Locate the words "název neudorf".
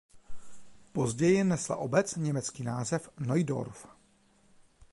2.63-3.87